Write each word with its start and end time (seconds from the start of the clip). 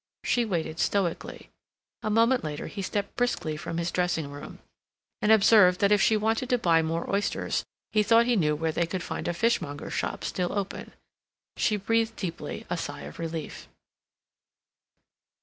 She 0.23 0.45
waited 0.45 0.79
stoically. 0.79 1.51
A 2.01 2.09
moment 2.09 2.43
later 2.43 2.65
he 2.65 2.81
stepped 2.81 3.15
briskly 3.15 3.55
from 3.55 3.77
his 3.77 3.91
dressing 3.91 4.31
room, 4.31 4.57
and 5.21 5.31
observed 5.31 5.79
that 5.79 5.91
if 5.91 6.01
she 6.01 6.17
wanted 6.17 6.49
to 6.49 6.57
buy 6.57 6.81
more 6.81 7.07
oysters 7.07 7.63
he 7.91 8.01
thought 8.01 8.25
he 8.25 8.35
knew 8.35 8.55
where 8.55 8.71
they 8.71 8.87
could 8.87 9.03
find 9.03 9.27
a 9.27 9.33
fishmonger's 9.35 9.93
shop 9.93 10.23
still 10.23 10.53
open. 10.53 10.93
She 11.55 11.77
breathed 11.77 12.15
deeply 12.15 12.65
a 12.67 12.77
sigh 12.77 13.01
of 13.01 13.19
relief. 13.19 13.67